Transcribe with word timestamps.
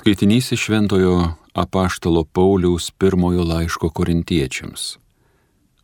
Skaitinys 0.00 0.52
iš 0.52 0.60
Šventojo 0.60 1.32
apaštalo 1.54 2.24
Pauliaus 2.24 2.90
pirmojo 2.90 3.44
laiško 3.44 3.90
korintiečiams. 3.90 4.96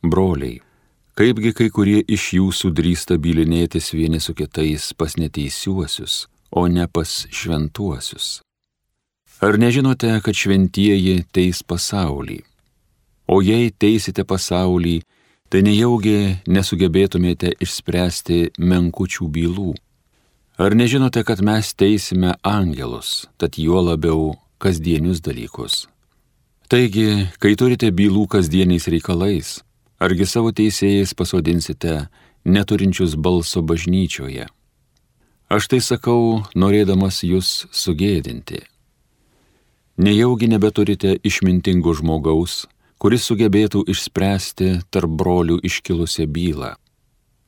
Broliai, 0.02 0.60
kaipgi 1.14 1.52
kai 1.52 1.66
kurie 1.68 2.00
iš 2.08 2.30
jūsų 2.38 2.70
drįsta 2.78 3.18
bylinėtis 3.20 3.90
vieni 3.92 4.16
su 4.24 4.32
kitais 4.32 4.88
pas 4.96 5.18
neteisiuosius, 5.20 6.14
o 6.50 6.64
ne 6.64 6.88
pas 6.88 7.12
šventuosius? 7.28 8.40
Ar 9.44 9.60
nežinote, 9.60 10.14
kad 10.24 10.32
šventieji 10.32 11.26
teis 11.28 11.60
pasaulį? 11.60 12.40
O 13.28 13.42
jei 13.44 13.68
teisite 13.68 14.24
pasaulį, 14.24 15.02
tai 15.52 15.60
nejaugi 15.60 16.38
nesugebėtumėte 16.48 17.52
išspręsti 17.60 18.46
menkučių 18.56 19.28
bylų. 19.28 19.74
Ar 20.56 20.72
nežinote, 20.72 21.20
kad 21.24 21.42
mes 21.44 21.74
teisime 21.76 22.34
angelus, 22.40 23.26
tad 23.36 23.58
juo 23.60 23.82
labiau 23.84 24.38
kasdienius 24.58 25.20
dalykus? 25.20 25.84
Taigi, 26.72 27.28
kai 27.36 27.52
turite 27.60 27.90
bylų 27.92 28.24
kasdieniais 28.32 28.88
reikalais, 28.88 29.50
argi 30.00 30.24
savo 30.24 30.54
teisėjais 30.56 31.12
pasodinsite 31.12 32.06
neturinčius 32.48 33.18
balso 33.20 33.60
bažnyčioje? 33.60 34.48
Aš 35.52 35.68
tai 35.68 35.82
sakau, 35.84 36.40
norėdamas 36.56 37.20
jūs 37.20 37.68
sugėdinti. 37.68 38.64
Nejaugi 40.00 40.48
nebeturite 40.48 41.18
išmintingo 41.20 41.92
žmogaus, 42.00 42.64
kuris 42.96 43.28
sugebėtų 43.28 43.84
išspręsti 43.92 44.72
tarp 44.88 45.12
brolių 45.20 45.60
iškilusią 45.68 46.26
bylą. 46.32 46.72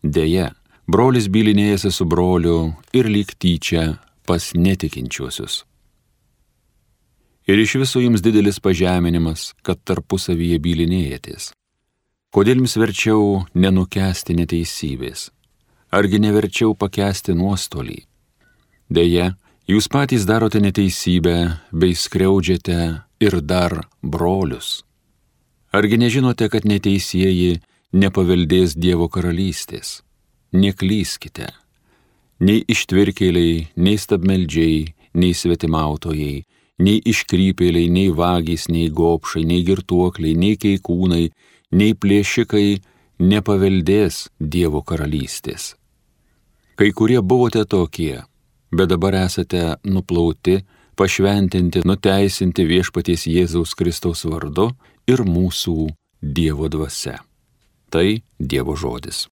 Deja, 0.04 0.52
brolis 0.88 1.28
bylinėjasi 1.28 1.92
su 1.92 2.06
broliu 2.08 2.72
ir 2.96 3.08
lyg 3.12 3.34
tyčia 3.36 3.98
pas 4.26 4.52
netikinčiuosius. 4.56 5.62
Ir 7.48 7.60
iš 7.60 7.78
viso 7.80 8.00
jums 8.00 8.24
didelis 8.24 8.58
pažeminimas, 8.60 9.52
kad 9.64 9.80
tarpusavyje 9.88 10.58
bylinėjatės. 10.64 11.52
Kodėl 12.32 12.60
jums 12.60 12.76
verčiau 12.76 13.44
nenukesti 13.56 14.36
neteisybės? 14.36 15.30
Argi 15.88 16.20
neverčiau 16.20 16.74
pakesti 16.76 17.32
nuostolį? 17.32 18.02
Deja, 18.92 19.30
jūs 19.68 19.88
patys 19.88 20.26
darote 20.28 20.60
neteisybę 20.60 21.36
bei 21.72 21.96
skriaudžiate 21.96 22.80
ir 23.24 23.40
dar 23.40 23.88
brolius. 24.02 24.82
Argi 25.72 25.96
nežinote, 26.00 26.48
kad 26.52 26.68
neteisėjai 26.68 27.62
nepaveldės 27.96 28.76
Dievo 28.76 29.08
karalystės? 29.08 30.02
Neklyskite. 30.52 31.50
Nei 32.40 32.62
ištvirkėliai, 32.70 33.66
nei 33.76 33.98
stabmeldžiai, 33.98 34.86
nei 35.18 35.34
svetimautojai, 35.34 36.44
nei 36.78 37.00
iškrypėliai, 37.12 37.90
nei 37.90 38.12
vagys, 38.14 38.68
nei 38.72 38.88
gopšai, 38.88 39.44
nei 39.44 39.64
girtuokliai, 39.66 40.36
nei 40.38 40.56
keikūnai, 40.56 41.26
nei 41.74 41.94
plėšikai 41.94 42.80
nepaveldės 43.18 44.28
Dievo 44.38 44.82
karalystės. 44.86 45.74
Kai 46.78 46.92
kurie 46.94 47.20
buvote 47.20 47.64
tokie, 47.66 48.22
bet 48.70 48.92
dabar 48.92 49.16
esate 49.24 49.78
nuplauti, 49.82 50.60
pašventinti, 50.98 51.82
nuteisinti 51.86 52.66
viešpaties 52.66 53.26
Jėzaus 53.26 53.74
Kristaus 53.78 54.24
vardu 54.24 54.70
ir 55.10 55.26
mūsų 55.26 55.90
Dievo 56.22 56.70
dvasia. 56.70 57.18
Tai 57.90 58.06
Dievo 58.38 58.76
žodis. 58.78 59.26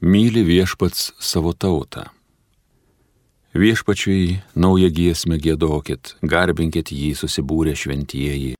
Myli 0.00 0.42
viešpats 0.44 1.12
savo 1.18 1.52
tautą. 1.52 2.02
Viešpačiui 3.54 4.36
naują 4.52 4.90
giesmę 4.92 5.38
gėdokit, 5.40 6.18
garbinkit 6.20 6.92
jį 6.92 7.14
susibūrę 7.16 7.72
šventieji. 7.72 8.58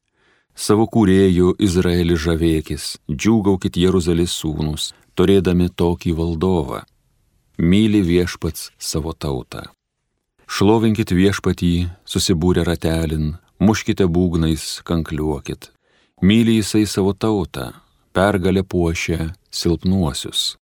Savo 0.57 0.89
kūrėjų 0.89 1.53
Izraelį 1.61 2.17
žavėkis, 2.17 2.97
džiūgaukit 3.13 3.77
Jeruzalės 3.77 4.33
sūnus, 4.33 4.95
turėdami 5.13 5.69
tokį 5.69 6.17
valdovą. 6.17 6.87
Myli 7.61 8.01
viešpats 8.01 8.73
savo 8.81 9.13
tautą. 9.13 9.69
Šlovinkit 10.49 11.13
viešpatį, 11.13 11.91
susibūrę 12.09 12.65
ratelin, 12.65 13.35
muškite 13.61 14.09
būgnais, 14.09 14.81
kankliuokit. 14.89 15.69
Myli 16.25 16.63
jisai 16.63 16.87
savo 16.89 17.13
tautą, 17.13 17.75
pergalę 18.17 18.65
puošia 18.65 19.35
silpnuosius. 19.53 20.57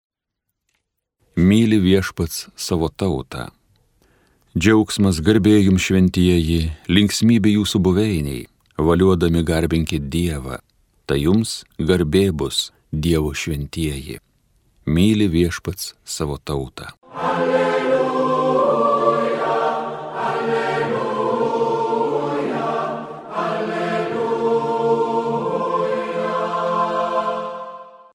Myli 1.36 1.80
viešpats 1.82 2.48
savo 2.56 2.92
tautą. 2.94 3.48
Džiaugsmas 4.54 5.18
garbė 5.26 5.56
jums 5.64 5.88
šventieji, 5.88 6.68
linksmybė 6.86 7.56
jūsų 7.56 7.82
buveiniai, 7.88 8.44
valiuodami 8.78 9.42
garbinkit 9.42 10.06
Dievą. 10.14 10.62
Tai 11.10 11.18
jums 11.18 11.64
garbė 11.82 12.28
bus 12.30 12.70
Dievo 12.94 13.34
šventieji. 13.34 14.20
Myli 14.86 15.26
viešpats 15.26 15.96
savo 16.06 16.38
tautą. 16.38 16.94
Alleluja. 17.18 17.73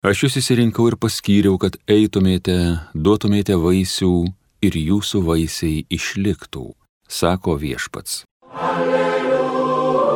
Aš 0.08 0.22
jūs 0.24 0.38
įsirinkau 0.40 0.86
ir 0.88 0.94
paskyriau, 0.96 1.58
kad 1.60 1.74
eitumėte, 1.84 2.54
duotumėte 2.96 3.58
vaisių 3.60 4.32
ir 4.64 4.72
jūsų 4.80 5.20
vaisiai 5.26 5.84
išliktų, 5.92 6.72
sako 7.04 7.60
viešpats. 7.60 8.24
Alleluja, 8.56 10.08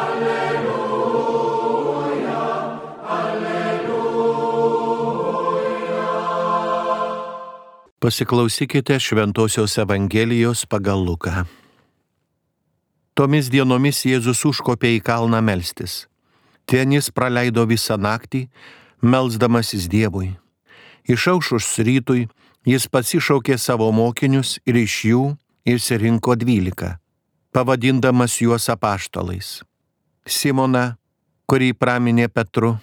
alleluja, 0.00 0.58
alleluja. 3.14 4.10
Pasiklausykite 8.02 8.98
Šventojios 8.98 9.78
Evangelijos 9.78 10.66
pagal 10.66 10.98
Luką. 11.06 11.46
Tomis 13.14 13.46
dienomis 13.54 14.02
Jėzus 14.02 14.42
užkopė 14.50 14.98
į 14.98 15.00
kalną 15.06 15.38
melstis. 15.38 16.10
Ten 16.66 16.92
jis 16.94 17.10
praleido 17.10 17.66
visą 17.68 17.98
naktį, 17.98 18.46
melzdamasis 19.02 19.88
Dievui. 19.90 20.32
Išaušus 21.10 21.66
rytui 21.82 22.28
jis 22.66 22.86
pasišaukė 22.86 23.58
savo 23.58 23.90
mokinius 23.92 24.58
ir 24.66 24.78
iš 24.78 24.98
jų 25.10 25.22
išsirinko 25.66 26.36
dvylika, 26.38 26.98
pavadindamas 27.52 28.38
juos 28.42 28.68
apaštalais. 28.70 29.62
Simoną, 30.26 30.94
kurį 31.50 31.72
praminė 31.74 32.28
Petru, 32.30 32.76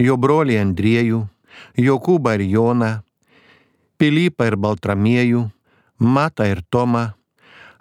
jo 0.00 0.16
brolį 0.16 0.56
Andriejų, 0.62 1.24
Jokūbą 1.78 2.34
ir 2.38 2.46
Joną, 2.50 2.92
Pilypą 4.00 4.48
ir 4.50 4.56
Baltramiejų, 4.58 5.44
Matą 6.00 6.48
ir 6.50 6.64
Tomą, 6.66 7.12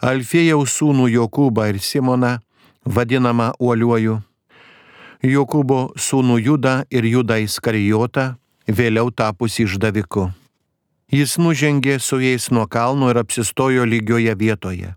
Alfėjaus 0.03 0.75
sūnų 0.77 1.07
Jokūbą 1.09 1.71
ir 1.71 1.79
Simoną, 1.81 2.35
vadinamą 2.85 3.53
Uoliuoju, 3.59 4.19
Jokūbo 5.23 5.93
sūnų 5.95 6.35
Judą 6.43 6.71
ir 6.91 7.05
Judą 7.07 7.37
Iskarijotą, 7.45 8.33
vėliau 8.67 9.07
tapusi 9.07 9.63
išdaviku. 9.63 10.25
Jis 11.07 11.37
nužengė 11.39 11.95
su 12.03 12.17
jais 12.19 12.49
nuo 12.51 12.65
kalno 12.67 13.07
ir 13.07 13.21
apsistojo 13.21 13.85
lygioje 13.87 14.33
vietoje. 14.35 14.89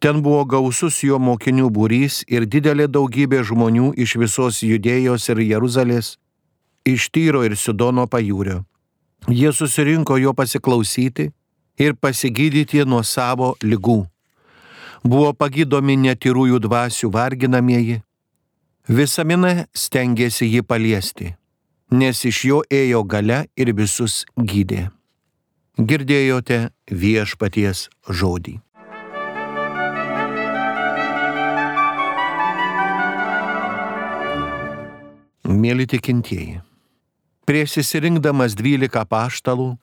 Ten 0.00 0.22
buvo 0.24 0.46
gausus 0.48 1.02
jo 1.04 1.18
mokinių 1.20 1.68
būrys 1.68 2.22
ir 2.32 2.46
didelė 2.48 2.86
daugybė 2.88 3.42
žmonių 3.44 3.92
iš 4.00 4.14
visos 4.22 4.62
Judėjos 4.64 5.28
ir 5.28 5.42
Jeruzalės, 5.44 6.16
iš 6.88 7.10
Tyro 7.12 7.42
ir 7.44 7.52
Sidono 7.52 8.06
pajūrio. 8.08 8.62
Jie 9.28 9.52
susirinko 9.52 10.16
jo 10.16 10.32
pasiklausyti 10.32 11.28
ir 11.76 11.92
pasigydyti 12.00 12.86
nuo 12.88 13.02
savo 13.04 13.52
lygų. 13.60 14.06
Buvo 15.04 15.34
pagydomi 15.36 15.98
netyrųjų 16.06 16.62
dvasių 16.62 17.12
varginamieji, 17.12 18.00
Visamina 18.90 19.68
stengiasi 19.78 20.48
jį 20.50 20.64
paliesti, 20.66 21.28
nes 21.94 22.18
iš 22.26 22.38
jo 22.48 22.56
ėjo 22.66 23.04
gale 23.06 23.44
ir 23.54 23.70
visus 23.78 24.24
gydė. 24.34 24.88
Girdėjote 25.78 26.72
viešpaties 26.90 27.84
žodį. 28.10 28.56
Mėly 35.46 35.86
tikintieji, 35.86 36.58
prieš 37.46 37.78
įsirinkdamas 37.84 38.58
dvylika 38.58 39.06
paštalų, 39.06 39.76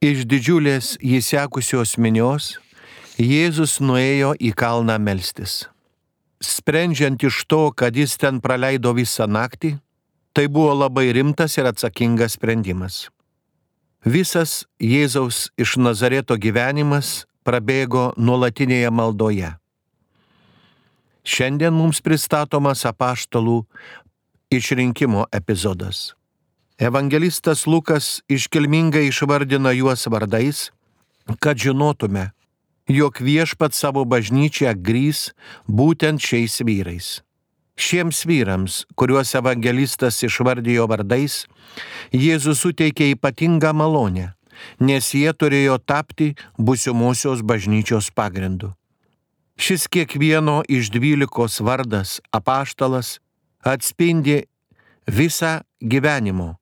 iš 0.00 0.24
didžiulės 0.24 0.96
jį 1.04 1.20
sekusios 1.20 1.98
minios, 2.00 2.56
Jėzus 3.20 3.80
nuėjo 3.80 4.34
į 4.40 4.52
kalną 4.56 4.96
melstis 5.00 5.66
sprendžiant 6.40 7.22
iš 7.22 7.44
to, 7.46 7.70
kad 7.72 7.96
jis 7.96 8.16
ten 8.20 8.40
praleido 8.40 8.92
visą 8.96 9.26
naktį, 9.26 9.76
tai 10.36 10.48
buvo 10.52 10.74
labai 10.74 11.10
rimtas 11.16 11.56
ir 11.56 11.68
atsakingas 11.68 12.36
sprendimas. 12.36 13.06
Visas 14.04 14.66
Jėzaus 14.78 15.48
iš 15.58 15.78
Nazareto 15.80 16.36
gyvenimas 16.38 17.24
prabėgo 17.46 18.12
nuolatinėje 18.18 18.90
maldoje. 18.92 19.54
Šiandien 21.26 21.74
mums 21.74 21.98
pristatomas 22.04 22.84
apaštalų 22.86 23.64
išrinkimo 24.54 25.26
epizodas. 25.34 26.12
Evangelistas 26.78 27.64
Lukas 27.66 28.20
iškilmingai 28.28 29.08
išvardina 29.08 29.72
juos 29.74 30.06
vardais, 30.12 30.68
kad 31.40 31.58
žinotume, 31.58 32.30
jog 32.88 33.20
viešpat 33.20 33.74
savo 33.74 34.04
bažnyčią 34.04 34.74
grys 34.78 35.32
būtent 35.66 36.22
šiais 36.22 36.60
vyrais. 36.62 37.08
Šiems 37.76 38.22
vyrams, 38.24 38.86
kuriuos 38.96 39.34
evangelistas 39.36 40.22
išvardijo 40.24 40.86
vardais, 40.88 41.44
Jėzus 42.14 42.62
suteikė 42.64 43.10
ypatingą 43.12 43.74
malonę, 43.76 44.30
nes 44.80 45.12
jie 45.12 45.32
turėjo 45.36 45.76
tapti 45.84 46.32
busimuosios 46.56 47.42
bažnyčios 47.44 48.08
pagrindu. 48.16 48.72
Šis 49.60 49.88
kiekvieno 49.92 50.62
iš 50.68 50.88
dvylikos 50.92 51.60
vardas 51.60 52.20
apaštalas 52.32 53.18
atspindi 53.64 54.44
visą 55.08 55.60
gyvenimo, 55.80 56.56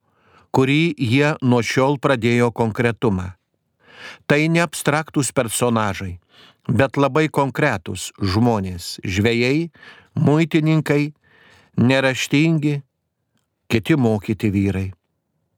kurį 0.54 0.94
jie 0.98 1.34
nuo 1.42 1.62
šiol 1.62 1.98
pradėjo 2.02 2.50
konkretumą. 2.54 3.34
Tai 4.26 4.40
ne 4.48 4.62
abstraktus 4.64 5.32
personažai, 5.32 6.18
bet 6.68 6.96
labai 6.96 7.28
konkretūs 7.28 8.12
žmonės- 8.20 8.98
žvėjai, 9.14 9.70
muitininkai, 10.14 11.12
neraštingi, 11.76 12.82
kiti 13.68 13.96
mokyti 13.96 14.50
vyrai. 14.50 14.92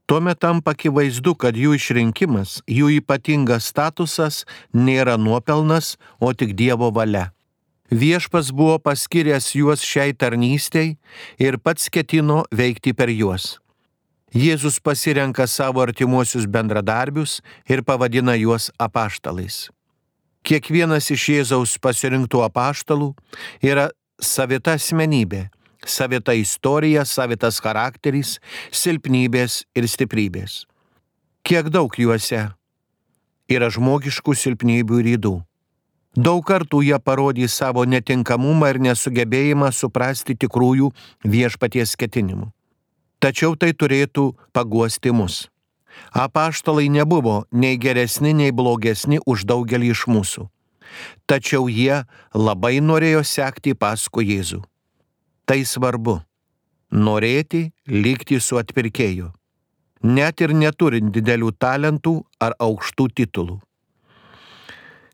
Tuomet 0.07 0.39
tampa 0.39 0.71
akivaizdu, 0.71 1.35
kad 1.35 1.57
jų 1.59 1.75
išrinkimas, 1.75 2.61
jų 2.71 3.03
ypatingas 3.03 3.67
statusas 3.73 4.45
nėra 4.71 5.17
nuopelnas, 5.19 5.97
o 6.23 6.31
tik 6.33 6.55
Dievo 6.55 6.93
valia. 6.95 7.33
Viešpas 7.91 8.53
buvo 8.55 8.79
paskiręs 8.79 9.53
juos 9.59 9.83
šiai 9.83 10.15
tarnystei 10.15 10.97
ir 11.39 11.59
pats 11.59 11.91
ketino 11.91 12.45
veikti 12.51 12.95
per 12.95 13.11
juos. 13.11 13.59
Jėzus 14.35 14.81
pasirenka 14.83 15.47
savo 15.47 15.85
artimuosius 15.85 16.47
bendradarbius 16.51 17.41
ir 17.71 17.85
pavadina 17.87 18.35
juos 18.35 18.73
apaštalais. 18.79 19.69
Kiekvienas 20.47 21.11
iš 21.11 21.29
Jėzaus 21.31 21.77
pasirinktų 21.83 22.43
apaštalų 22.47 23.13
yra 23.63 23.91
savita 24.23 24.75
asmenybė, 24.79 25.47
savita 25.87 26.35
istorija, 26.35 27.05
savitas 27.07 27.61
charakteris, 27.63 28.39
silpnybės 28.71 29.65
ir 29.75 29.87
stiprybės. 29.87 30.65
Kiek 31.47 31.71
daug 31.71 31.95
juose 31.95 32.49
yra 33.47 33.71
žmogiškų 33.71 34.35
silpnybių 34.35 35.01
ir 35.03 35.13
įdų. 35.17 35.37
Daug 36.17 36.43
kartų 36.49 36.81
jie 36.83 36.99
parodys 36.99 37.55
savo 37.55 37.85
netinkamumą 37.85 38.73
ir 38.73 38.83
nesugebėjimą 38.89 39.71
suprasti 39.71 40.35
tikrųjų 40.35 40.91
viešpaties 41.23 41.95
ketinimų. 42.01 42.56
Tačiau 43.27 43.57
tai 43.59 43.73
turėtų 43.75 44.37
paguosti 44.55 45.11
mus. 45.11 45.49
Apaštalai 46.15 46.87
nebuvo 46.87 47.41
nei 47.51 47.75
geresni, 47.75 48.31
nei 48.31 48.53
blogesni 48.55 49.19
už 49.27 49.43
daugelį 49.51 49.89
iš 49.91 50.05
mūsų. 50.07 50.45
Tačiau 51.27 51.67
jie 51.67 52.05
labai 52.31 52.79
norėjo 52.79 53.25
sekti 53.27 53.75
paskui 53.75 54.29
Jėzų. 54.31 54.61
Tai 55.43 55.59
svarbu- 55.73 56.21
norėti 57.07 57.73
likti 57.89 58.39
su 58.39 58.63
atpirkėju, 58.63 59.33
net 60.03 60.41
ir 60.41 60.55
neturint 60.55 61.11
didelių 61.11 61.51
talentų 61.59 62.23
ar 62.41 62.55
aukštų 62.61 63.09
titulų. 63.11 63.61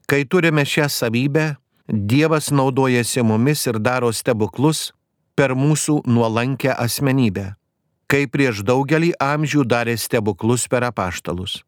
Kai 0.06 0.24
turime 0.24 0.68
šią 0.68 0.88
savybę, 0.92 1.56
Dievas 1.88 2.50
naudojasi 2.50 3.22
mumis 3.22 3.66
ir 3.66 3.78
daro 3.78 4.12
stebuklus 4.12 4.92
per 5.34 5.50
mūsų 5.54 6.02
nuolankę 6.06 6.76
asmenybę, 6.76 7.56
kai 8.12 8.26
prieš 8.28 8.60
daugelį 8.68 9.14
amžių 9.16 9.64
darė 9.64 9.96
stebuklus 9.96 10.68
per 10.68 10.84
apaštalus. 10.84 11.62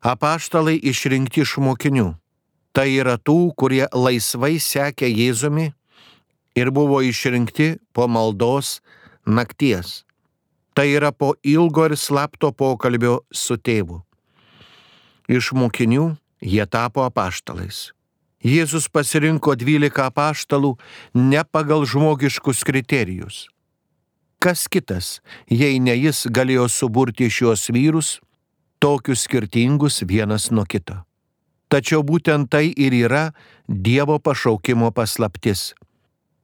Apaštalai 0.00 0.78
išrinkti 0.80 1.44
iš 1.44 1.58
mokinių 1.60 2.14
Tai 2.78 2.86
yra 2.94 3.16
tų, 3.18 3.54
kurie 3.58 3.86
laisvai 3.90 4.58
sekė 4.62 5.08
Jėzumi 5.10 5.72
ir 6.58 6.70
buvo 6.70 7.00
išrinkti 7.02 7.72
po 7.90 8.06
maldos 8.06 8.78
nakties. 9.26 10.04
Tai 10.78 10.86
yra 10.86 11.10
po 11.10 11.32
ilgo 11.42 11.88
ir 11.88 11.96
slapto 11.98 12.52
pokalbio 12.54 13.16
su 13.34 13.56
tėvu. 13.58 13.98
Iš 15.26 15.50
mokinių 15.58 16.12
jie 16.38 16.66
tapo 16.70 17.02
apaštalais. 17.02 17.88
Jėzus 18.46 18.86
pasirinko 18.86 19.56
dvylika 19.58 20.06
apaštalų 20.12 20.76
ne 21.18 21.42
pagal 21.42 21.82
žmogiškus 21.82 22.62
kriterijus. 22.62 23.48
Kas 24.38 24.68
kitas, 24.70 25.18
jei 25.50 25.80
ne 25.82 25.96
jis 25.98 26.28
galėjo 26.30 26.68
suburti 26.70 27.26
šios 27.26 27.66
vyrus, 27.74 28.18
tokius 28.78 29.26
skirtingus 29.26 30.04
vienas 30.06 30.52
nuo 30.54 30.62
kito. 30.62 31.00
Tačiau 31.68 32.04
būtent 32.06 32.48
tai 32.48 32.70
ir 32.70 32.94
yra 32.94 33.32
Dievo 33.68 34.16
pašaukimo 34.22 34.88
paslaptis. 34.96 35.74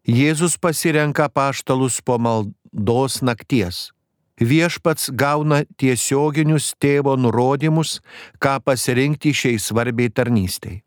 Jėzus 0.05 0.59
pasirenka 0.61 1.31
paštalus 1.33 2.03
po 2.05 2.19
maldos 2.19 3.23
nakties. 3.23 3.89
Viešpats 4.37 5.09
gauna 5.15 5.63
tiesioginius 5.79 6.75
tėvo 6.83 7.15
nurodymus, 7.17 8.01
ką 8.43 8.59
pasirinkti 8.67 9.33
šiai 9.33 9.63
svarbiai 9.63 10.11
tarnystei. 10.11 10.83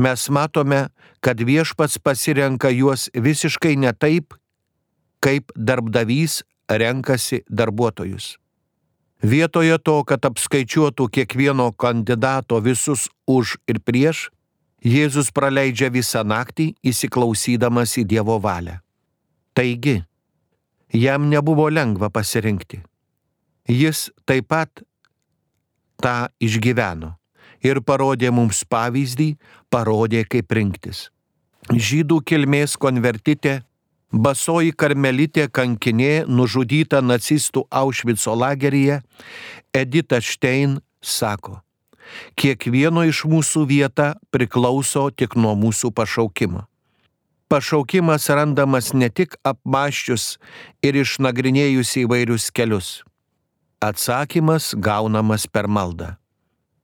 Mes 0.00 0.28
matome, 0.32 0.88
kad 1.20 1.38
viešpats 1.38 2.00
pasirenka 2.00 2.72
juos 2.72 3.10
visiškai 3.14 3.76
ne 3.76 3.92
taip, 3.92 4.34
kaip 5.22 5.52
darbdavys 5.56 6.42
renkasi 6.68 7.42
darbuotojus. 7.48 8.36
Vietoje 9.22 9.78
to, 9.78 10.00
kad 10.02 10.24
apskaičiuotų 10.26 11.06
kiekvieno 11.14 11.70
kandidato 11.78 12.58
visus 12.58 13.06
už 13.30 13.56
ir 13.70 13.78
prieš, 13.78 14.30
Jėzus 14.82 15.28
praleidžia 15.30 15.92
visą 15.94 16.24
naktį 16.26 16.72
įsiklausydamas 16.82 17.92
į 18.00 18.02
Dievo 18.10 18.40
valią. 18.42 18.80
Taigi, 19.54 20.00
jam 20.90 21.28
nebuvo 21.30 21.68
lengva 21.70 22.10
pasirinkti. 22.10 22.80
Jis 23.70 24.08
taip 24.26 24.48
pat 24.50 24.82
tą 26.02 26.16
išgyveno 26.42 27.12
ir 27.62 27.78
parodė 27.86 28.32
mums 28.34 28.64
pavyzdį, 28.66 29.36
parodė 29.70 30.24
kaip 30.26 30.50
rinktis. 30.50 31.06
Žydų 31.70 32.18
kilmės 32.26 32.74
konvertitė 32.74 33.60
basoji 34.12 34.72
karmelitė 34.76 35.48
kankinė 35.48 36.24
nužudyta 36.28 37.00
nacistų 37.02 37.64
Aušvico 37.70 38.34
lageryje, 38.36 39.00
Edita 39.74 40.20
Štein 40.20 40.78
sako, 41.00 41.60
kiekvieno 42.36 43.06
iš 43.08 43.24
mūsų 43.24 43.64
vieta 43.66 44.12
priklauso 44.30 45.08
tik 45.10 45.36
nuo 45.36 45.56
mūsų 45.56 45.92
pašaukimo. 45.96 46.66
Pašaukimas 47.52 48.30
randamas 48.32 48.94
ne 48.96 49.10
tik 49.12 49.36
apmaščius 49.44 50.38
ir 50.80 50.96
išnagrinėjus 51.02 51.98
įvairius 52.04 52.48
kelius. 52.48 53.02
Atsakymas 53.82 54.72
gaunamas 54.78 55.44
per 55.50 55.68
maldą. 55.68 56.21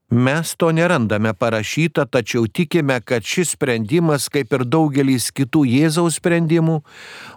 Mes 0.09 0.55
to 0.57 0.71
nerandame 0.73 1.33
parašyta, 1.37 2.05
tačiau 2.09 2.47
tikime, 2.47 2.97
kad 3.01 3.21
šis 3.21 3.53
sprendimas, 3.53 4.25
kaip 4.33 4.53
ir 4.57 4.63
daugelis 4.65 5.29
kitų 5.29 5.67
Jėzaus 5.69 6.17
sprendimų, 6.17 6.79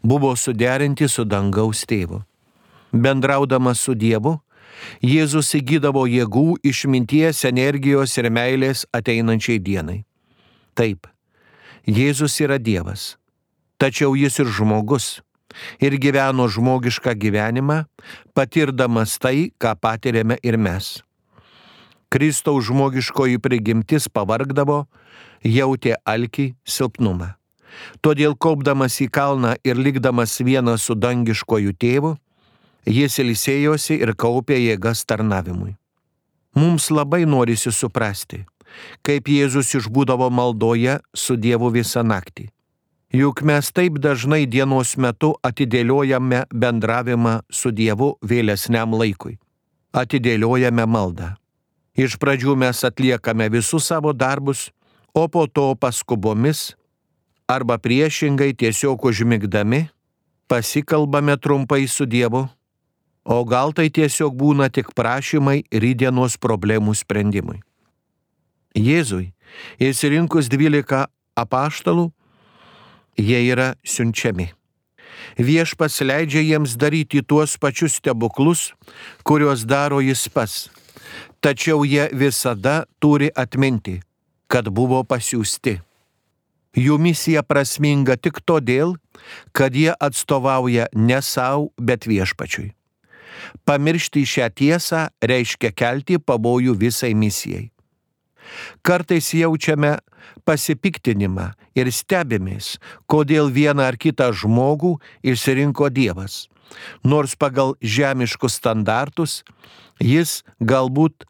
buvo 0.00 0.32
suderinti 0.40 1.08
su 1.08 1.26
dangaus 1.28 1.84
tėvu. 1.84 2.22
Bendraudamas 2.92 3.84
su 3.84 3.92
Dievu, 3.92 4.38
Jėzus 5.04 5.52
įgydavo 5.58 6.06
jėgų, 6.08 6.62
išminties, 6.64 7.44
energijos 7.44 8.16
ir 8.16 8.30
meilės 8.32 8.86
ateinančiai 8.96 9.60
dienai. 9.60 10.00
Taip, 10.72 11.06
Jėzus 11.84 12.40
yra 12.40 12.56
Dievas, 12.56 13.18
tačiau 13.76 14.16
jis 14.16 14.40
ir 14.40 14.48
žmogus 14.48 15.18
ir 15.76 15.92
gyveno 16.00 16.48
žmogišką 16.48 17.12
gyvenimą, 17.20 17.82
patirdamas 18.32 19.18
tai, 19.20 19.50
ką 19.60 19.76
patiriame 19.76 20.40
ir 20.40 20.56
mes. 20.56 21.02
Kristaus 22.12 22.66
žmogiškoji 22.68 23.38
prigimtis 23.40 24.08
pavargdavo, 24.12 24.82
jautė 25.48 25.96
alkį, 26.04 26.52
silpnumą. 26.68 27.32
Todėl 28.04 28.36
kopdamas 28.36 28.98
į 29.00 29.08
kalną 29.08 29.54
ir 29.64 29.80
likdamas 29.80 30.36
vienas 30.44 30.84
su 30.84 30.94
dangiškoju 30.94 31.72
tėvu, 31.72 32.12
jis 32.84 33.18
ilsėjosi 33.22 33.96
ir 34.04 34.12
kaupė 34.12 34.60
jėgas 34.60 35.06
tarnavimui. 35.08 35.72
Mums 36.52 36.90
labai 36.92 37.24
norisi 37.24 37.72
suprasti, 37.72 38.44
kaip 39.00 39.28
Jėzus 39.32 39.72
išbūdavo 39.80 40.28
maldoje 40.28 40.98
su 41.16 41.40
Dievu 41.40 41.72
visą 41.72 42.04
naktį. 42.04 42.50
Juk 43.12 43.40
mes 43.44 43.68
taip 43.72 43.96
dažnai 44.00 44.44
dienos 44.48 44.96
metu 44.96 45.32
atidėliojame 45.44 46.46
bendravimą 46.52 47.38
su 47.48 47.72
Dievu 47.72 48.14
vėlesniam 48.20 48.92
laikui. 48.96 49.38
Atidėliojame 49.92 50.86
maldą. 50.88 51.36
Iš 51.92 52.16
pradžių 52.16 52.54
mes 52.56 52.78
atliekame 52.88 53.50
visus 53.52 53.90
savo 53.90 54.14
darbus, 54.16 54.70
o 55.12 55.28
po 55.28 55.44
to 55.44 55.74
paskubomis 55.76 56.72
arba 57.44 57.76
priešingai 57.76 58.54
tiesiog 58.56 59.04
užmigdami 59.04 59.90
pasikalbame 60.48 61.36
trumpai 61.36 61.84
su 61.88 62.06
Dievu, 62.08 62.46
o 63.24 63.36
gal 63.44 63.76
tai 63.76 63.90
tiesiog 63.92 64.32
būna 64.36 64.70
tik 64.72 64.94
prašymai 64.96 65.68
rydienos 65.68 66.40
problemų 66.40 66.96
sprendimui. 66.96 67.60
Jėzui, 68.72 69.32
įsirinkus 69.76 70.48
12 70.48 71.04
apaštalų, 71.36 72.08
jie 73.20 73.40
yra 73.52 73.74
siunčiami. 73.84 74.48
Viešpas 75.36 76.00
leidžia 76.00 76.40
jiems 76.40 76.76
daryti 76.80 77.20
tuos 77.20 77.56
pačius 77.60 78.00
stebuklus, 78.00 78.72
kuriuos 79.28 79.68
daro 79.68 80.00
jis 80.00 80.24
pats 80.32 80.70
tačiau 81.42 81.84
jie 81.84 82.08
visada 82.12 82.84
turi 83.02 83.30
atminti, 83.34 83.98
kad 84.46 84.70
buvo 84.70 85.02
pasiūsti. 85.04 85.80
Jų 86.78 86.96
misija 87.02 87.42
prasminga 87.44 88.16
tik 88.16 88.40
todėl, 88.48 88.94
kad 89.52 89.74
jie 89.76 89.90
atstovauja 89.92 90.86
ne 90.96 91.18
savo, 91.20 91.68
bet 91.76 92.06
viešpačiui. 92.08 92.70
Pamiršti 93.66 94.22
šią 94.28 94.48
tiesą 94.56 95.02
reiškia 95.20 95.72
kelti 95.74 96.18
pavojų 96.20 96.76
visai 96.78 97.12
misijai. 97.18 97.68
Kartais 98.82 99.32
jaučiame 99.34 99.98
pasipiktinimą 100.46 101.50
ir 101.78 101.90
stebimės, 101.92 102.76
kodėl 103.10 103.50
vieną 103.52 103.84
ar 103.92 103.98
kitą 104.00 104.30
žmogų 104.32 104.96
išsirinko 105.22 105.90
Dievas. 105.92 106.46
Nors 107.04 107.36
pagal 107.36 107.74
žemiškus 107.84 108.56
standartus 108.60 109.42
jis 110.00 110.40
galbūt 110.60 111.26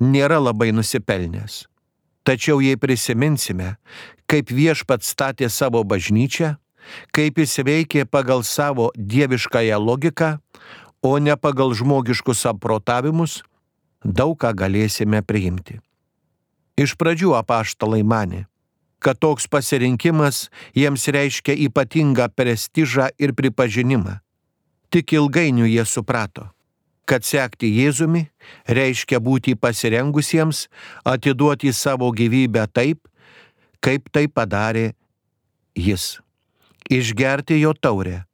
nėra 0.00 0.40
labai 0.42 0.72
nusipelnęs. 0.72 1.64
Tačiau 2.24 2.62
jei 2.64 2.78
prisiminsime, 2.80 3.74
kaip 4.26 4.48
viešpat 4.48 5.04
statė 5.04 5.50
savo 5.52 5.82
bažnyčią, 5.84 6.54
kaip 7.12 7.38
jis 7.40 7.58
veikė 7.64 8.06
pagal 8.08 8.44
savo 8.44 8.90
dieviškąją 8.96 9.78
logiką, 9.80 10.38
o 11.04 11.18
ne 11.20 11.36
pagal 11.36 11.74
žmogiškus 11.76 12.46
samprotavimus, 12.46 13.42
daug 14.04 14.38
ką 14.40 14.54
galėsime 14.56 15.20
priimti. 15.20 15.80
Iš 16.80 16.96
pradžių 16.98 17.36
apaštalai 17.38 18.02
mane, 18.02 18.46
kad 19.04 19.20
toks 19.20 19.46
pasirinkimas 19.52 20.48
jiems 20.72 21.04
reiškia 21.12 21.54
ypatingą 21.68 22.30
prestižą 22.32 23.12
ir 23.20 23.36
pripažinimą. 23.36 24.18
Tik 24.88 25.12
ilgainiui 25.12 25.74
jie 25.74 25.84
suprato, 25.84 26.48
kad 27.04 27.24
sekti 27.24 27.70
Jėzumi 27.78 28.26
reiškia 28.66 29.20
būti 29.20 29.54
pasirengusiems 29.60 30.66
atiduoti 31.04 31.72
savo 31.72 32.10
gyvybę 32.12 32.66
taip, 32.72 33.00
kaip 33.84 34.08
tai 34.12 34.26
padarė 34.28 34.92
Jis. 35.76 36.18
Išgerti 36.90 37.60
jo 37.60 37.72
taurę 37.74 38.24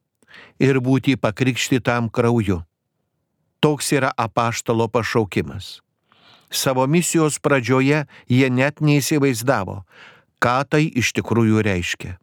ir 0.59 0.79
būti 0.83 1.15
pakrikštytam 1.17 2.09
krauju. 2.11 2.61
Toks 3.61 3.91
yra 3.93 4.11
apaštalo 4.17 4.87
pašaukimas. 4.89 5.79
Savo 6.51 6.83
misijos 6.87 7.39
pradžioje 7.39 8.03
jie 8.27 8.49
net 8.49 8.81
neįsivaizdavo, 8.83 9.83
ką 10.43 10.57
tai 10.67 10.83
iš 10.89 11.13
tikrųjų 11.15 11.63
reiškia 11.63 12.17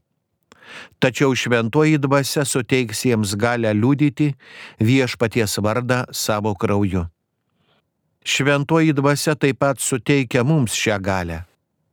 tačiau 1.03 1.35
šventoji 1.35 1.99
dvasia 2.03 2.45
suteiks 2.45 3.05
jiems 3.07 3.35
galę 3.39 3.73
liudyti 3.75 4.33
viešpaties 4.81 5.59
vardą 5.65 6.05
savo 6.13 6.55
krauju. 6.55 7.07
Šventoji 8.25 8.93
dvasia 8.93 9.35
taip 9.35 9.61
pat 9.63 9.81
suteikia 9.81 10.45
mums 10.45 10.75
šią 10.77 10.99
galę. 11.01 11.45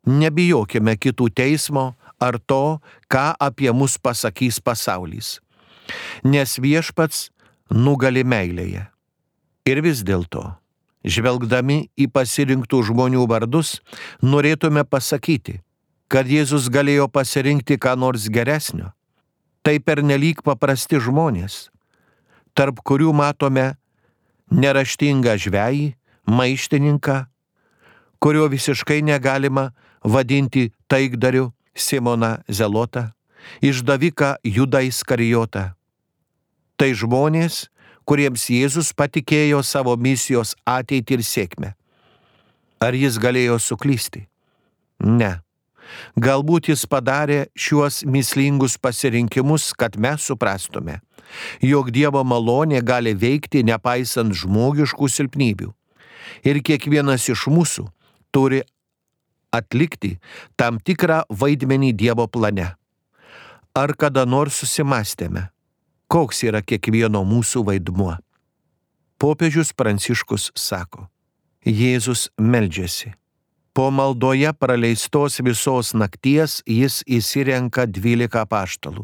Nebijokime 0.06 0.98
kitų 1.00 1.30
teismo 1.34 1.94
ar 2.20 2.38
to, 2.40 2.80
ką 3.10 3.32
apie 3.40 3.72
mus 3.72 3.98
pasakys 3.98 4.60
pasaulis. 4.60 5.40
Nes 6.24 6.58
viešpats 6.60 7.30
nugali 7.70 8.24
meilėje. 8.26 8.86
Ir 9.66 9.82
vis 9.82 10.04
dėlto, 10.06 10.44
žvelgdami 11.06 11.88
į 11.98 12.10
pasirinktų 12.14 12.84
žmonių 12.90 13.26
vardus, 13.30 13.80
norėtume 14.22 14.86
pasakyti, 14.86 15.62
kad 16.08 16.30
Jėzus 16.30 16.70
galėjo 16.72 17.08
pasirinkti 17.12 17.78
ką 17.82 17.96
nors 17.98 18.28
geresnio. 18.30 18.92
Tai 19.66 19.80
pernelyg 19.82 20.44
paprasti 20.46 21.00
žmonės, 21.02 21.70
tarp 22.54 22.84
kurių 22.86 23.14
matome 23.18 23.74
neraštingą 24.54 25.34
žvėjį, 25.42 25.88
maištininką, 26.30 27.18
kurio 28.22 28.46
visiškai 28.50 29.02
negalima 29.02 29.72
vadinti 30.04 30.72
taikdariu 30.88 31.52
Simoną 31.76 32.38
Zelotą, 32.48 33.10
išdaviką 33.62 34.36
Judą 34.44 34.86
Iskarijotą. 34.86 35.74
Tai 36.78 36.90
žmonės, 36.94 37.66
kuriems 38.06 38.46
Jėzus 38.54 38.94
patikėjo 38.94 39.64
savo 39.64 39.96
misijos 39.98 40.54
ateitį 40.66 41.18
ir 41.18 41.26
sėkmę. 41.26 41.74
Ar 42.80 42.94
jis 42.94 43.18
galėjo 43.18 43.58
suklysti? 43.60 44.28
Ne. 45.02 45.45
Galbūt 46.16 46.70
jis 46.72 46.86
padarė 46.90 47.46
šiuos 47.56 48.04
mislingus 48.08 48.78
pasirinkimus, 48.82 49.72
kad 49.78 49.98
mes 50.02 50.26
suprastume, 50.26 51.00
jog 51.62 51.92
Dievo 51.94 52.24
malonė 52.24 52.82
gali 52.86 53.16
veikti 53.16 53.64
nepaisant 53.68 54.36
žmogiškų 54.36 55.10
silpnybių. 55.12 55.72
Ir 56.46 56.62
kiekvienas 56.66 57.28
iš 57.30 57.46
mūsų 57.52 57.88
turi 58.34 58.64
atlikti 59.54 60.16
tam 60.60 60.80
tikrą 60.80 61.24
vaidmenį 61.30 61.94
Dievo 61.96 62.28
plane. 62.28 62.74
Ar 63.76 63.92
kada 64.00 64.24
nors 64.26 64.62
susimastėme, 64.62 65.50
koks 66.08 66.46
yra 66.48 66.64
kiekvieno 66.64 67.26
mūsų 67.28 67.66
vaidmuo? 67.68 68.16
Popiežius 69.20 69.72
Pranciškus 69.76 70.50
sako, 70.60 71.08
Jėzus 71.66 72.30
meldžiasi 72.40 73.16
Po 73.76 73.90
maldoje 73.92 74.54
praleistos 74.56 75.42
visos 75.44 75.92
nakties 75.92 76.62
jis 76.64 77.02
įsirenka 77.04 77.84
dvylika 77.92 78.46
paštalų. 78.48 79.04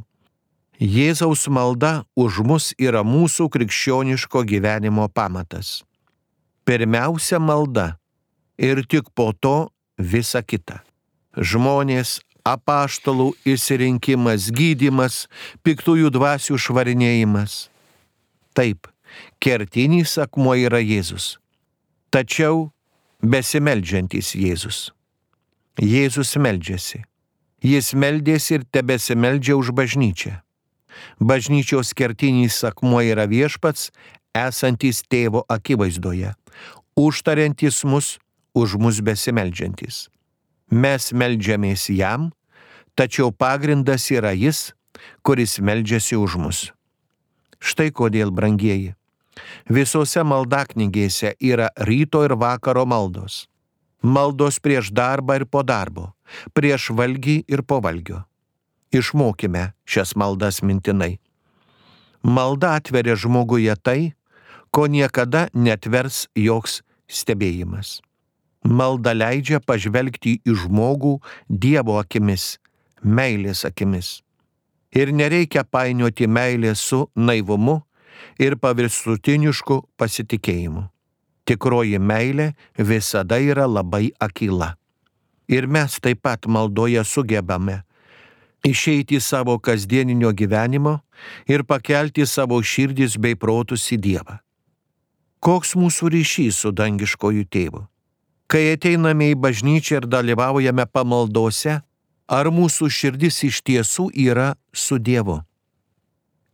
Jėzaus 0.80 1.44
malda 1.52 2.06
už 2.16 2.40
mus 2.48 2.72
yra 2.80 3.04
mūsų 3.04 3.50
krikščioniško 3.52 4.46
gyvenimo 4.48 5.10
pamatas. 5.12 5.84
Pirmiausia 6.64 7.38
malda 7.44 7.98
ir 8.56 8.82
tik 8.88 9.12
po 9.14 9.34
to 9.36 9.70
visa 10.00 10.40
kita. 10.40 10.80
Žmonės, 11.36 12.22
apaštalų 12.48 13.32
įsirinkimas, 13.44 14.50
gydimas, 14.56 15.28
piktųjų 15.68 16.16
dvasių 16.16 16.58
švarinėjimas. 16.58 17.68
Taip, 18.56 18.88
kertinis 19.44 20.16
akmuo 20.16 20.56
yra 20.56 20.80
Jėzus. 20.80 21.36
Tačiau 22.10 22.72
besimeldžiantis 23.22 24.34
Jėzus. 24.36 24.92
Jėzus 25.78 26.36
meldžiasi. 26.42 27.04
Jis 27.62 27.94
meldėsi 27.94 28.58
ir 28.58 28.66
tebesimeldžia 28.74 29.56
už 29.56 29.70
bažnyčią. 29.78 30.40
Bažnyčios 31.22 31.94
kertinis 31.94 32.58
akmuo 32.66 33.02
yra 33.06 33.28
viešpats, 33.30 33.92
esantis 34.34 35.04
tėvo 35.06 35.46
akivaizdoje, 35.50 36.34
užtariantis 36.98 37.84
mus 37.86 38.18
už 38.58 38.76
mus 38.82 39.00
besimeldžiantis. 39.06 40.10
Mes 40.72 41.12
meldžiamės 41.14 41.90
jam, 41.94 42.32
tačiau 42.96 43.32
pagrindas 43.32 44.10
yra 44.12 44.34
jis, 44.34 44.74
kuris 45.22 45.60
meldžiasi 45.62 46.18
už 46.18 46.36
mus. 46.42 46.60
Štai 47.62 47.92
kodėl, 47.94 48.34
brangieji, 48.34 48.96
Visose 49.70 50.24
maldaknygėse 50.28 51.36
yra 51.40 51.70
ryto 51.88 52.24
ir 52.28 52.36
vakaro 52.36 52.86
maldos. 52.86 53.48
Maldos 54.02 54.58
prieš 54.60 54.90
darbą 54.92 55.38
ir 55.40 55.46
po 55.46 55.62
darbo, 55.64 56.12
prieš 56.58 56.90
valgį 56.98 57.44
ir 57.48 57.62
po 57.64 57.80
valgio. 57.84 58.24
Išmokime 58.92 59.72
šias 59.86 60.16
maldas 60.20 60.62
mintinai. 60.66 61.20
Malda 62.24 62.76
atveria 62.78 63.16
žmoguje 63.16 63.76
tai, 63.82 64.14
ko 64.72 64.88
niekada 64.88 65.48
netvers 65.54 66.28
joks 66.36 66.82
stebėjimas. 67.08 68.02
Malda 68.68 69.14
leidžia 69.14 69.62
pažvelgti 69.64 70.38
į 70.46 70.58
žmogų 70.66 71.16
Dievo 71.50 71.98
akimis, 72.02 72.58
meilės 73.02 73.66
akimis. 73.66 74.20
Ir 74.92 75.14
nereikia 75.16 75.64
painioti 75.64 76.28
meilės 76.28 76.84
su 76.84 77.06
naivumu 77.16 77.80
ir 78.40 78.58
pavirstutinišku 78.58 79.82
pasitikėjimu. 79.98 80.88
Tikroji 81.46 82.00
meilė 82.00 82.52
visada 82.78 83.40
yra 83.42 83.68
labai 83.68 84.12
akila. 84.20 84.76
Ir 85.52 85.68
mes 85.68 85.98
taip 86.00 86.22
pat 86.24 86.46
maldoje 86.48 87.04
sugebame 87.04 87.82
išeiti 88.68 89.18
į 89.18 89.24
savo 89.24 89.58
kasdieninio 89.60 90.32
gyvenimo 90.38 91.00
ir 91.50 91.64
pakelti 91.66 92.26
savo 92.26 92.62
širdis 92.62 93.18
bei 93.18 93.36
protus 93.36 93.88
į 93.94 93.98
Dievą. 94.06 94.40
Koks 95.42 95.74
mūsų 95.76 96.12
ryšys 96.14 96.62
su 96.62 96.72
dangiškoju 96.72 97.48
tėvu? 97.50 97.86
Kai 98.52 98.76
ateiname 98.76 99.32
į 99.32 99.40
bažnyčią 99.42 100.02
ir 100.02 100.10
dalyvaujame 100.12 100.86
pamaldose, 100.86 101.80
ar 102.28 102.50
mūsų 102.54 102.90
širdis 102.92 103.42
iš 103.48 103.62
tiesų 103.66 104.12
yra 104.14 104.54
su 104.74 105.00
Dievu? 105.00 105.40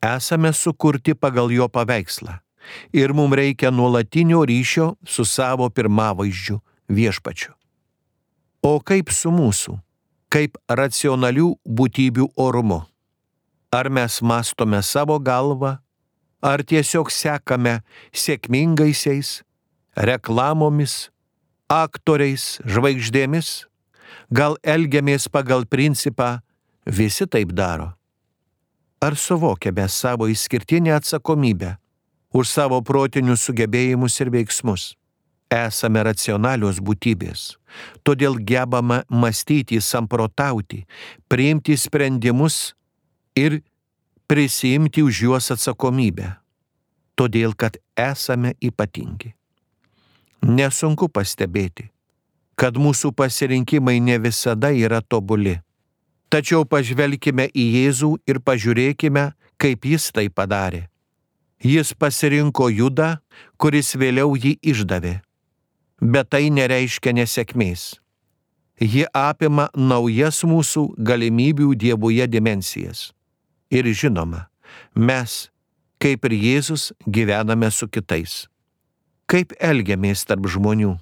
Esame 0.02 0.54
sukurti 0.54 1.16
pagal 1.18 1.52
jo 1.52 1.68
paveikslą 1.68 2.38
ir 2.94 3.14
mums 3.14 3.36
reikia 3.36 3.72
nuolatinio 3.72 4.44
ryšio 4.46 4.96
su 5.06 5.26
savo 5.26 5.70
pirmavaizdžiu 5.70 6.60
viešpačiu. 6.90 7.54
O 8.62 8.80
kaip 8.84 9.12
su 9.14 9.32
mūsų, 9.32 9.78
kaip 10.30 10.58
racionalių 10.68 11.54
būtybių 11.64 12.30
orumu? 12.36 12.82
Ar 13.72 13.90
mes 13.90 14.22
mastome 14.22 14.80
savo 14.84 15.18
galvą, 15.20 15.78
ar 16.42 16.64
tiesiog 16.64 17.12
sekame 17.12 17.82
sėkmingaisiais, 18.16 19.42
reklamomis, 19.96 21.10
aktoriais, 21.68 22.58
žvaigždėmis, 22.66 23.68
gal 24.32 24.58
elgiamės 24.64 25.28
pagal 25.28 25.66
principą 25.68 26.38
visi 26.86 27.28
taip 27.28 27.52
daro. 27.52 27.97
Ar 29.00 29.16
suvokiame 29.16 29.90
savo 29.90 30.28
išskirtinę 30.28 30.96
atsakomybę 30.96 31.76
už 32.34 32.50
savo 32.50 32.82
protinius 32.82 33.44
sugebėjimus 33.46 34.16
ir 34.22 34.32
veiksmus? 34.34 34.96
Esame 35.54 36.02
racionalios 36.04 36.82
būtybės, 36.84 37.56
todėl 38.04 38.36
gebame 38.42 39.04
mąstyti, 39.08 39.78
samprotauti, 39.80 40.82
priimti 41.30 41.78
sprendimus 41.78 42.74
ir 43.38 43.62
prisimti 44.28 45.06
už 45.06 45.22
juos 45.24 45.52
atsakomybę, 45.54 46.34
todėl 47.16 47.54
kad 47.56 47.78
esame 47.96 48.58
ypatingi. 48.60 49.32
Nesunku 50.42 51.08
pastebėti, 51.08 51.88
kad 52.60 52.76
mūsų 52.76 53.14
pasirinkimai 53.14 54.02
ne 54.02 54.18
visada 54.20 54.74
yra 54.74 55.00
tobuli. 55.00 55.62
Tačiau 56.34 56.66
pažvelkime 56.68 57.48
į 57.56 57.66
Jėzų 57.78 58.12
ir 58.28 58.42
pažiūrėkime, 58.44 59.32
kaip 59.58 59.86
jis 59.88 60.10
tai 60.12 60.28
padarė. 60.30 60.88
Jis 61.64 61.94
pasirinko 61.98 62.68
Judą, 62.70 63.18
kuris 63.58 63.96
vėliau 63.98 64.36
jį 64.36 64.58
išdavė. 64.62 65.16
Bet 66.02 66.30
tai 66.30 66.50
nereiškia 66.54 67.16
nesėkmės. 67.18 67.96
Ji 68.78 69.08
apima 69.16 69.72
naujas 69.74 70.44
mūsų 70.46 70.84
galimybių 71.02 71.72
Dievuje 71.74 72.28
dimensijas. 72.30 73.08
Ir 73.74 73.90
žinoma, 73.90 74.46
mes, 74.94 75.48
kaip 75.98 76.30
ir 76.30 76.38
Jėzus, 76.38 76.92
gyvename 77.08 77.72
su 77.74 77.90
kitais 77.90 78.46
kaip 79.28 79.52
elgiamės 79.60 80.24
tarp 80.28 80.48
žmonių. 80.48 80.96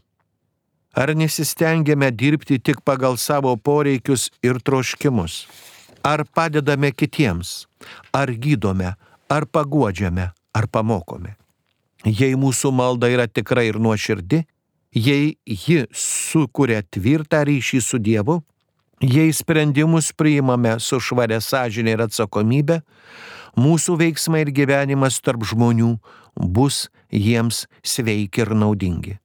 Ar 0.96 1.12
nesistengiame 1.12 2.08
dirbti 2.12 2.56
tik 2.60 2.80
pagal 2.88 3.18
savo 3.20 3.56
poreikius 3.60 4.30
ir 4.44 4.62
troškimus? 4.64 5.44
Ar 6.04 6.24
padedame 6.24 6.92
kitiems? 6.92 7.66
Ar 8.14 8.32
gydome? 8.32 8.94
Ar 9.30 9.46
paguodžiame? 9.46 10.30
Ar 10.56 10.68
pamokome? 10.72 11.36
Jei 12.06 12.38
mūsų 12.40 12.72
malda 12.72 13.10
yra 13.12 13.26
tikra 13.28 13.66
ir 13.68 13.80
nuoširdi, 13.82 14.46
jei 14.96 15.36
ji 15.44 15.84
sukuria 15.92 16.80
tvirtą 16.86 17.42
ryšį 17.50 17.82
su 17.84 18.00
Dievu, 18.00 18.38
jei 19.02 19.34
sprendimus 19.34 20.14
priimame 20.16 20.78
su 20.80 21.02
švaria 21.02 21.42
sąžinė 21.44 21.98
ir 21.98 22.06
atsakomybė, 22.06 22.80
mūsų 23.60 23.98
veiksmai 24.00 24.46
ir 24.46 24.54
gyvenimas 24.56 25.20
tarp 25.20 25.44
žmonių 25.44 25.98
bus 26.40 26.86
jiems 27.12 27.66
sveiki 27.84 28.46
ir 28.46 28.56
naudingi. 28.56 29.20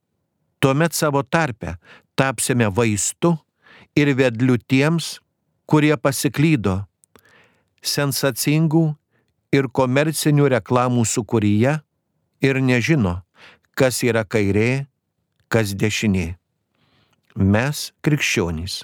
Tuomet 0.60 0.94
savo 0.94 1.22
tarpe 1.22 1.76
tapsime 2.18 2.68
vaistu 2.68 3.34
ir 3.96 4.12
vedliu 4.16 4.58
tiems, 4.60 5.18
kurie 5.66 5.94
pasiklydo 5.96 6.82
sensacingų 7.80 8.84
ir 9.56 9.70
komercinių 9.72 10.50
reklamų 10.56 11.06
sukūryje 11.08 11.78
ir 12.44 12.60
nežino, 12.60 13.20
kas 13.72 14.02
yra 14.04 14.26
kairė, 14.28 14.84
kas 15.48 15.72
dešinė. 15.72 16.34
Mes, 17.40 17.88
krikščionys, 18.04 18.82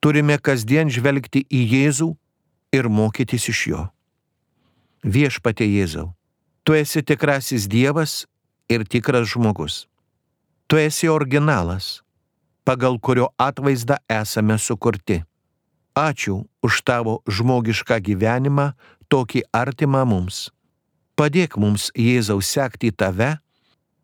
turime 0.00 0.38
kasdien 0.40 0.88
žvelgti 0.88 1.44
į 1.50 1.62
Jėzų 1.74 2.10
ir 2.72 2.88
mokytis 2.88 3.50
iš 3.52 3.62
jo 3.74 3.84
viešpatė 5.04 5.66
Jėzau, 5.66 6.12
tu 6.64 6.74
esi 6.74 7.02
tikrasis 7.02 7.68
Dievas 7.70 8.26
ir 8.68 8.84
tikras 8.84 9.28
žmogus. 9.32 9.86
Tu 10.68 10.76
esi 10.76 11.08
originalas, 11.08 12.02
pagal 12.64 12.98
kurio 13.00 13.30
atvaizdą 13.40 13.96
esame 14.12 14.58
sukurti. 14.60 15.22
Ačiū 15.96 16.44
už 16.62 16.82
tavo 16.84 17.14
žmogišką 17.24 17.96
gyvenimą, 18.04 18.66
tokį 19.08 19.46
artimą 19.56 20.04
mums. 20.04 20.50
Padėk 21.16 21.56
mums, 21.56 21.88
Jėzau, 21.96 22.44
sekti 22.44 22.92
tave 22.92 23.38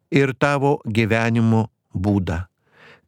ir 0.09 0.33
tavo 0.41 0.81
gyvenimo 0.89 1.69
būdą, 1.93 2.41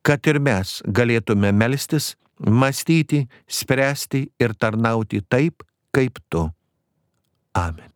kad 0.05 0.29
ir 0.29 0.39
mes 0.39 0.83
galėtume 0.87 1.51
melstis, 1.57 2.13
mąstyti, 2.39 3.25
spręsti 3.49 4.27
ir 4.37 4.53
tarnauti 4.53 5.25
taip, 5.25 5.65
kaip 5.97 6.21
tu. 6.29 6.45
Amen. 7.57 7.96